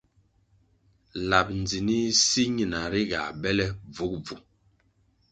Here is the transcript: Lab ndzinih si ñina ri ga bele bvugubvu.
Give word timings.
Lab 1.29 1.47
ndzinih 1.59 2.09
si 2.25 2.43
ñina 2.55 2.79
ri 2.91 3.01
ga 3.11 3.21
bele 3.41 3.65
bvugubvu. 3.93 4.35